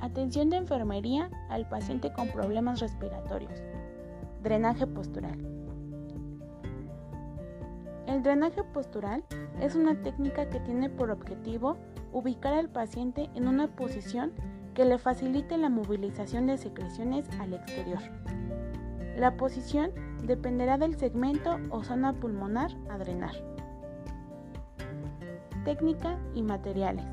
Atención 0.00 0.50
de 0.50 0.56
enfermería 0.56 1.30
al 1.48 1.68
paciente 1.68 2.12
con 2.12 2.28
problemas 2.32 2.80
respiratorios. 2.80 3.62
Drenaje 4.42 4.88
postural. 4.88 5.38
El 8.08 8.24
drenaje 8.24 8.64
postural 8.64 9.22
es 9.60 9.76
una 9.76 10.02
técnica 10.02 10.48
que 10.48 10.58
tiene 10.58 10.90
por 10.90 11.12
objetivo 11.12 11.76
ubicar 12.12 12.54
al 12.54 12.68
paciente 12.68 13.30
en 13.34 13.46
una 13.46 13.68
posición 13.68 14.32
que 14.76 14.84
le 14.84 14.98
facilite 14.98 15.56
la 15.56 15.70
movilización 15.70 16.46
de 16.46 16.58
secreciones 16.58 17.26
al 17.40 17.54
exterior. 17.54 17.98
La 19.16 19.38
posición 19.38 19.90
dependerá 20.22 20.76
del 20.76 20.98
segmento 20.98 21.58
o 21.70 21.82
zona 21.82 22.12
pulmonar 22.12 22.70
a 22.90 22.98
drenar. 22.98 23.34
Técnica 25.64 26.18
y 26.34 26.42
materiales. 26.42 27.06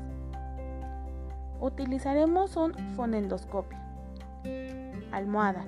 Utilizaremos 1.58 2.54
un 2.58 2.74
fonendoscopio, 2.96 3.78
almohadas, 5.10 5.66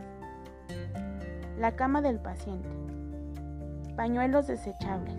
la 1.58 1.76
cama 1.76 2.02
del 2.02 2.18
paciente, 2.18 2.68
pañuelos 3.96 4.46
desechables, 4.46 5.16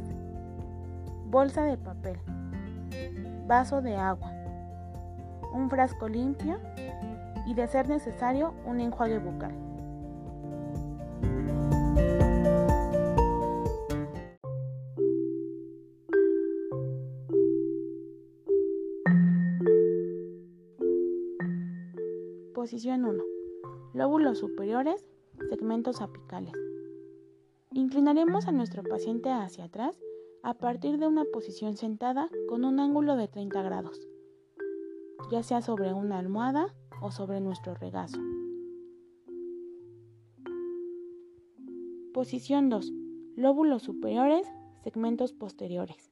bolsa 1.25 1.63
de 1.63 1.77
papel, 1.77 2.19
vaso 3.47 3.81
de 3.81 3.95
agua, 3.95 4.36
un 5.53 5.69
frasco 5.69 6.07
limpio 6.07 6.59
y 7.45 7.53
de 7.53 7.67
ser 7.67 7.87
necesario 7.87 8.53
un 8.65 8.81
enjuague 8.81 9.19
bucal. 9.19 9.55
Posición 22.53 23.05
1. 23.05 23.23
Lóbulos 23.93 24.39
superiores, 24.39 25.05
segmentos 25.49 26.01
apicales. 26.01 26.53
Inclinaremos 27.71 28.47
a 28.47 28.51
nuestro 28.51 28.83
paciente 28.83 29.31
hacia 29.31 29.65
atrás 29.65 29.97
a 30.43 30.53
partir 30.53 30.97
de 30.97 31.07
una 31.07 31.23
posición 31.31 31.77
sentada 31.77 32.29
con 32.49 32.65
un 32.65 32.79
ángulo 32.79 33.15
de 33.15 33.27
30 33.27 33.61
grados, 33.61 34.07
ya 35.31 35.43
sea 35.43 35.61
sobre 35.61 35.93
una 35.93 36.19
almohada 36.19 36.73
o 37.01 37.11
sobre 37.11 37.41
nuestro 37.41 37.75
regazo. 37.75 38.19
Posición 42.13 42.69
2. 42.69 42.91
Lóbulos 43.35 43.83
superiores, 43.83 44.47
segmentos 44.83 45.33
posteriores. 45.33 46.11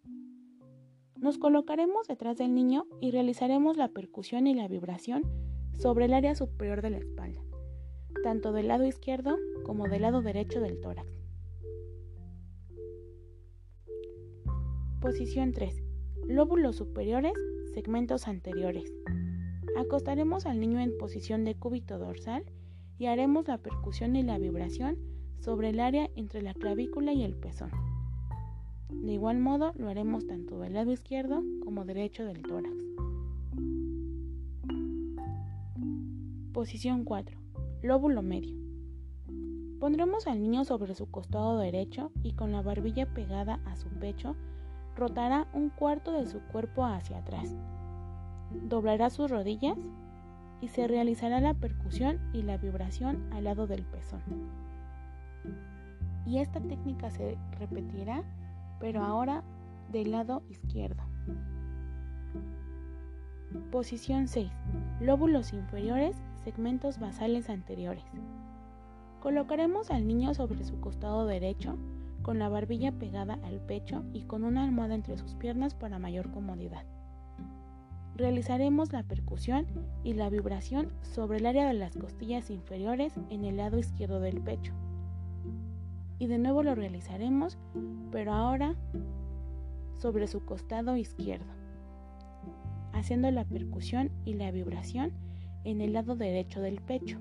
Nos 1.16 1.38
colocaremos 1.38 2.08
detrás 2.08 2.38
del 2.38 2.54
niño 2.54 2.86
y 3.02 3.12
realizaremos 3.12 3.78
la 3.78 3.88
percusión 3.88 4.46
y 4.48 4.54
la 4.54 4.68
vibración 4.68 5.24
sobre 5.74 6.06
el 6.06 6.14
área 6.14 6.36
superior 6.36 6.82
de 6.82 6.92
la 6.92 6.98
espalda, 6.98 7.42
tanto 8.24 8.52
del 8.52 8.68
lado 8.68 8.86
izquierdo 8.86 9.38
como 9.64 9.88
del 9.88 10.04
lado 10.04 10.22
derecho 10.22 10.62
del 10.62 10.80
tórax. 10.80 11.10
Posición 15.02 15.52
3. 15.54 15.84
Lóbulos 16.28 16.76
superiores, 16.76 17.34
segmentos 17.76 18.30
anteriores. 18.30 18.90
Acostaremos 19.78 20.46
al 20.46 20.62
niño 20.62 20.80
en 20.80 20.98
posición 20.98 21.44
de 21.44 21.56
cúbito 21.56 22.00
dorsal 22.00 22.46
y 22.98 23.08
haremos 23.08 23.50
la 23.50 23.58
percusión 23.58 24.16
y 24.16 24.24
la 24.24 24.38
vibración 24.38 24.98
sobre 25.42 25.72
el 25.72 25.82
área 25.82 26.10
entre 26.16 26.42
la 26.42 26.54
clavícula 26.54 27.12
y 27.12 27.24
el 27.24 27.36
pezón. 27.36 27.72
De 28.90 29.12
igual 29.12 29.40
modo 29.40 29.74
lo 29.76 29.90
haremos 29.90 30.26
tanto 30.26 30.58
del 30.60 30.74
lado 30.74 30.94
izquierdo 30.94 31.44
como 31.66 31.84
derecho 31.84 32.24
del 32.24 32.42
tórax. 32.44 32.74
Posición 36.54 37.04
4. 37.04 37.38
Lóbulo 37.82 38.22
medio. 38.22 38.56
Pondremos 39.82 40.28
al 40.28 40.42
niño 40.42 40.64
sobre 40.64 40.96
su 40.96 41.12
costado 41.12 41.60
derecho 41.60 42.14
y 42.24 42.36
con 42.36 42.54
la 42.54 42.62
barbilla 42.62 43.14
pegada 43.14 43.60
a 43.66 43.76
su 43.76 43.90
pecho, 43.90 44.38
rotará 44.96 45.48
un 45.54 45.70
cuarto 45.70 46.12
de 46.12 46.26
su 46.26 46.40
cuerpo 46.42 46.86
hacia 46.86 47.18
atrás. 47.18 47.56
Doblará 48.52 49.10
sus 49.10 49.30
rodillas 49.30 49.78
y 50.62 50.70
se 50.70 50.88
realizará 50.88 51.40
la 51.40 51.54
percusión 51.54 52.20
y 52.34 52.44
la 52.44 52.58
vibración 52.58 53.32
al 53.34 53.44
lado 53.44 53.68
del 53.68 53.84
pezón. 53.84 54.22
Y 56.26 56.40
esta 56.40 56.60
técnica 56.60 57.12
se 57.12 57.38
repetirá, 57.60 58.24
pero 58.80 59.04
ahora 59.04 59.44
del 59.92 60.12
lado 60.12 60.44
izquierdo. 60.50 61.04
Posición 63.72 64.28
6. 64.28 64.52
Lóbulos 65.00 65.54
inferiores 65.54 66.16
segmentos 66.44 67.00
basales 67.00 67.50
anteriores. 67.50 68.04
Colocaremos 69.22 69.90
al 69.90 70.08
niño 70.08 70.36
sobre 70.36 70.64
su 70.64 70.80
costado 70.80 71.26
derecho, 71.26 71.76
con 72.26 72.40
la 72.40 72.50
barbilla 72.50 72.92
pegada 72.92 73.38
al 73.44 73.60
pecho 73.60 74.04
y 74.12 74.24
con 74.24 74.44
una 74.44 74.64
almohada 74.64 74.96
entre 74.96 75.16
sus 75.16 75.36
piernas 75.36 75.76
para 75.76 76.00
mayor 76.00 76.32
comodidad. 76.32 76.84
Realizaremos 78.16 78.92
la 78.92 79.04
percusión 79.04 79.68
y 80.04 80.14
la 80.16 80.32
vibración 80.32 80.92
sobre 81.04 81.38
el 81.38 81.46
área 81.46 81.68
de 81.68 81.76
las 81.76 81.96
costillas 81.96 82.50
inferiores 82.50 83.14
en 83.30 83.46
el 83.46 83.58
lado 83.58 83.78
izquierdo 83.78 84.20
del 84.22 84.42
pecho. 84.42 84.74
Y 86.18 86.26
de 86.26 86.40
nuevo 86.40 86.64
lo 86.64 86.74
realizaremos, 86.74 87.60
pero 88.12 88.34
ahora 88.34 88.74
sobre 89.98 90.26
su 90.26 90.44
costado 90.46 90.98
izquierdo, 90.98 91.54
haciendo 92.92 93.30
la 93.30 93.46
percusión 93.46 94.10
y 94.26 94.34
la 94.34 94.50
vibración 94.50 95.12
en 95.64 95.80
el 95.80 95.94
lado 95.94 96.16
derecho 96.16 96.60
del 96.60 96.82
pecho. 96.82 97.20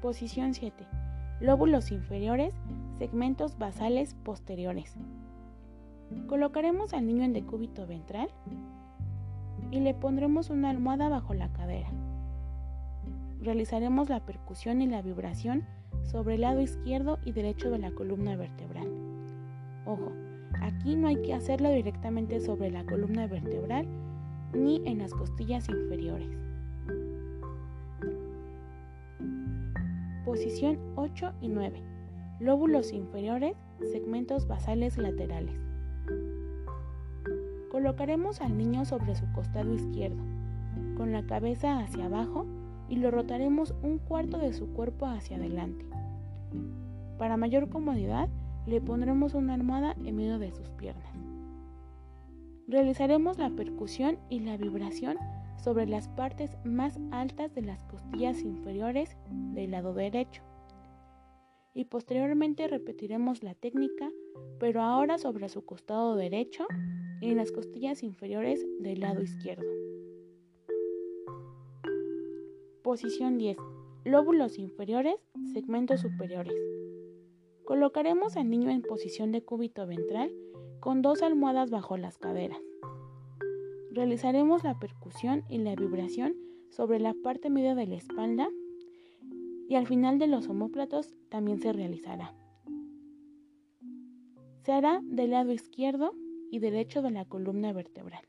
Posición 0.00 0.54
7. 0.54 1.05
Lóbulos 1.40 1.92
inferiores, 1.92 2.54
segmentos 2.98 3.58
basales 3.58 4.14
posteriores. 4.24 4.96
Colocaremos 6.28 6.94
al 6.94 7.06
niño 7.06 7.24
en 7.24 7.34
decúbito 7.34 7.86
ventral 7.86 8.30
y 9.70 9.80
le 9.80 9.92
pondremos 9.92 10.48
una 10.48 10.70
almohada 10.70 11.10
bajo 11.10 11.34
la 11.34 11.52
cadera. 11.52 11.90
Realizaremos 13.42 14.08
la 14.08 14.24
percusión 14.24 14.80
y 14.80 14.86
la 14.86 15.02
vibración 15.02 15.64
sobre 16.04 16.36
el 16.36 16.40
lado 16.40 16.62
izquierdo 16.62 17.18
y 17.22 17.32
derecho 17.32 17.70
de 17.70 17.80
la 17.80 17.90
columna 17.90 18.34
vertebral. 18.36 18.88
Ojo, 19.84 20.12
aquí 20.62 20.96
no 20.96 21.08
hay 21.08 21.20
que 21.20 21.34
hacerlo 21.34 21.68
directamente 21.68 22.40
sobre 22.40 22.70
la 22.70 22.84
columna 22.84 23.26
vertebral, 23.26 23.86
ni 24.54 24.80
en 24.86 24.98
las 24.98 25.12
costillas 25.12 25.68
inferiores. 25.68 26.30
Posición 30.26 30.76
8 30.96 31.34
y 31.40 31.46
9. 31.46 31.80
Lóbulos 32.40 32.92
inferiores, 32.92 33.56
segmentos 33.92 34.48
basales 34.48 34.98
laterales. 34.98 35.54
Colocaremos 37.70 38.40
al 38.40 38.58
niño 38.58 38.84
sobre 38.84 39.14
su 39.14 39.24
costado 39.30 39.72
izquierdo, 39.72 40.20
con 40.96 41.12
la 41.12 41.24
cabeza 41.26 41.78
hacia 41.78 42.06
abajo 42.06 42.44
y 42.88 42.96
lo 42.96 43.12
rotaremos 43.12 43.72
un 43.84 43.98
cuarto 43.98 44.38
de 44.38 44.52
su 44.52 44.66
cuerpo 44.72 45.06
hacia 45.06 45.36
adelante. 45.36 45.86
Para 47.18 47.36
mayor 47.36 47.68
comodidad, 47.68 48.28
le 48.66 48.80
pondremos 48.80 49.34
una 49.34 49.54
almohada 49.54 49.94
en 50.04 50.16
medio 50.16 50.40
de 50.40 50.50
sus 50.50 50.68
piernas. 50.70 51.25
Realizaremos 52.68 53.38
la 53.38 53.50
percusión 53.50 54.18
y 54.28 54.40
la 54.40 54.56
vibración 54.56 55.16
sobre 55.62 55.86
las 55.86 56.08
partes 56.08 56.50
más 56.64 56.98
altas 57.12 57.54
de 57.54 57.62
las 57.62 57.84
costillas 57.84 58.42
inferiores 58.42 59.16
del 59.30 59.70
lado 59.70 59.94
derecho. 59.94 60.42
Y 61.74 61.84
posteriormente 61.84 62.66
repetiremos 62.66 63.44
la 63.44 63.54
técnica, 63.54 64.10
pero 64.58 64.82
ahora 64.82 65.18
sobre 65.18 65.48
su 65.48 65.64
costado 65.64 66.16
derecho 66.16 66.66
y 67.20 67.30
en 67.30 67.36
las 67.36 67.52
costillas 67.52 68.02
inferiores 68.02 68.66
del 68.80 69.00
lado 69.00 69.22
izquierdo. 69.22 69.70
Posición 72.82 73.38
10. 73.38 73.58
Lóbulos 74.04 74.58
inferiores, 74.58 75.16
segmentos 75.52 76.00
superiores. 76.00 76.54
Colocaremos 77.64 78.36
al 78.36 78.50
niño 78.50 78.70
en 78.70 78.82
posición 78.82 79.30
de 79.32 79.42
cúbito 79.42 79.86
ventral 79.86 80.32
con 80.86 81.02
dos 81.02 81.20
almohadas 81.22 81.68
bajo 81.68 81.96
las 81.96 82.16
caderas. 82.16 82.60
Realizaremos 83.90 84.62
la 84.62 84.78
percusión 84.78 85.42
y 85.48 85.58
la 85.58 85.74
vibración 85.74 86.36
sobre 86.70 87.00
la 87.00 87.12
parte 87.24 87.50
media 87.50 87.74
de 87.74 87.88
la 87.88 87.96
espalda 87.96 88.48
y 89.68 89.74
al 89.74 89.88
final 89.88 90.20
de 90.20 90.28
los 90.28 90.48
homóplatos 90.48 91.12
también 91.28 91.58
se 91.58 91.72
realizará. 91.72 92.36
Se 94.62 94.70
hará 94.70 95.00
del 95.02 95.32
lado 95.32 95.50
izquierdo 95.50 96.12
y 96.52 96.60
derecho 96.60 97.02
de 97.02 97.10
la 97.10 97.24
columna 97.24 97.72
vertebral. 97.72 98.22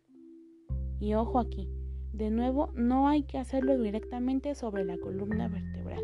Y 1.00 1.14
ojo 1.14 1.38
aquí, 1.38 1.70
De 2.12 2.32
nuevo, 2.32 2.72
no 2.74 3.08
hay 3.08 3.22
que 3.22 3.38
hacerlo 3.38 3.78
directamente 3.78 4.56
sobre 4.56 4.84
la 4.84 4.98
columna 4.98 5.48
vertebral. 5.48 6.02